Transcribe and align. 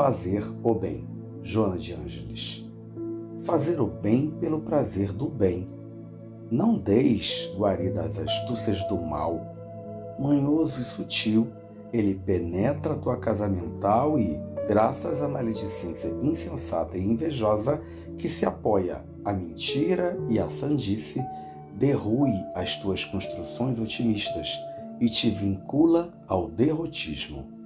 fazer 0.00 0.42
o 0.62 0.74
bem. 0.74 1.06
Joana 1.42 1.76
de 1.76 1.92
Ângeles. 1.92 2.66
Fazer 3.42 3.78
o 3.78 3.86
bem 3.86 4.30
pelo 4.40 4.62
prazer 4.62 5.12
do 5.12 5.28
bem. 5.28 5.68
Não 6.50 6.78
deis 6.78 7.52
guarida 7.54 8.04
às 8.04 8.16
astúcias 8.16 8.82
do 8.84 8.96
mal. 8.96 9.38
Manhoso 10.18 10.80
e 10.80 10.84
sutil, 10.84 11.48
ele 11.92 12.14
penetra 12.14 12.94
a 12.94 12.96
tua 12.96 13.18
casa 13.18 13.46
mental 13.46 14.18
e, 14.18 14.40
graças 14.66 15.20
à 15.20 15.28
maledicência 15.28 16.08
insensata 16.22 16.96
e 16.96 17.04
invejosa 17.04 17.82
que 18.16 18.26
se 18.26 18.46
apoia 18.46 19.04
à 19.22 19.34
mentira 19.34 20.18
e 20.30 20.38
à 20.40 20.48
sandice, 20.48 21.22
derrui 21.74 22.32
as 22.54 22.74
tuas 22.78 23.04
construções 23.04 23.78
otimistas 23.78 24.58
e 24.98 25.10
te 25.10 25.28
vincula 25.28 26.10
ao 26.26 26.48
derrotismo. 26.48 27.59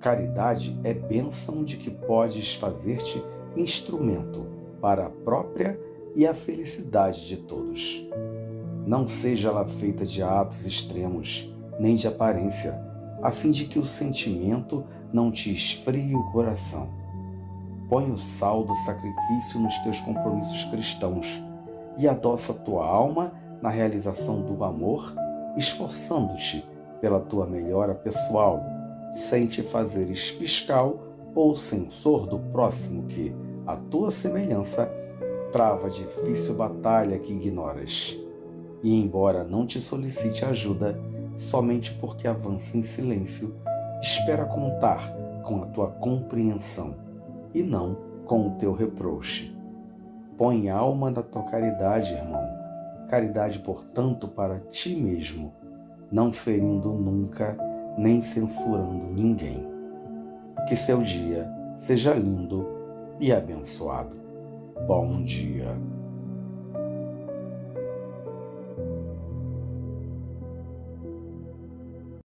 Caridade 0.00 0.78
é 0.84 0.92
bênção 0.92 1.64
de 1.64 1.76
que 1.76 1.90
podes 1.90 2.54
fazer-te 2.54 3.22
instrumento 3.56 4.46
para 4.80 5.06
a 5.06 5.10
própria 5.10 5.80
e 6.14 6.26
a 6.26 6.34
felicidade 6.34 7.26
de 7.26 7.38
todos. 7.38 8.06
Não 8.86 9.08
seja 9.08 9.48
ela 9.48 9.66
feita 9.66 10.04
de 10.04 10.22
atos 10.22 10.64
extremos, 10.64 11.52
nem 11.80 11.94
de 11.94 12.06
aparência, 12.06 12.80
a 13.22 13.30
fim 13.30 13.50
de 13.50 13.64
que 13.64 13.78
o 13.78 13.84
sentimento 13.84 14.84
não 15.12 15.30
te 15.30 15.52
esfrie 15.52 16.14
o 16.14 16.30
coração. 16.30 16.88
Põe 17.88 18.10
o 18.10 18.18
sal 18.18 18.64
do 18.64 18.74
sacrifício 18.84 19.58
nos 19.60 19.76
teus 19.78 20.00
compromissos 20.00 20.64
cristãos 20.64 21.26
e 21.98 22.06
adoça 22.06 22.52
tua 22.52 22.86
alma 22.86 23.32
na 23.62 23.70
realização 23.70 24.42
do 24.42 24.62
amor, 24.62 25.14
esforçando-te 25.56 26.64
pela 27.00 27.20
tua 27.20 27.46
melhora 27.46 27.94
pessoal, 27.94 28.62
sem 29.16 29.46
te 29.46 29.62
fazeres 29.62 30.28
fiscal 30.28 30.98
ou 31.34 31.56
censor 31.56 32.26
do 32.26 32.38
próximo 32.38 33.04
que, 33.04 33.34
a 33.66 33.76
tua 33.76 34.10
semelhança, 34.10 34.90
trava 35.50 35.88
difícil 35.90 36.54
batalha 36.54 37.18
que 37.18 37.32
ignoras. 37.32 38.16
E 38.82 38.94
embora 38.94 39.42
não 39.42 39.66
te 39.66 39.80
solicite 39.80 40.44
ajuda, 40.44 40.98
somente 41.36 41.92
porque 41.94 42.28
avança 42.28 42.76
em 42.76 42.82
silêncio, 42.82 43.54
espera 44.00 44.44
contar 44.44 45.12
com 45.42 45.62
a 45.62 45.66
tua 45.66 45.88
compreensão 45.88 46.94
e 47.54 47.62
não 47.62 47.96
com 48.26 48.48
o 48.48 48.50
teu 48.52 48.72
reproche. 48.72 49.56
Põe 50.36 50.68
alma 50.68 51.10
na 51.10 51.22
tua 51.22 51.42
caridade, 51.44 52.12
irmão. 52.12 52.46
Caridade, 53.08 53.58
portanto, 53.60 54.28
para 54.28 54.58
ti 54.58 54.94
mesmo, 54.94 55.54
não 56.10 56.32
ferindo 56.32 56.92
nunca 56.92 57.56
nem 57.96 58.22
censurando 58.22 59.12
ninguém. 59.14 59.66
Que 60.68 60.76
seu 60.76 61.00
dia 61.02 61.48
seja 61.76 62.14
lindo 62.14 62.66
e 63.20 63.32
abençoado. 63.32 64.16
Bom 64.86 65.22
dia. 65.22 65.76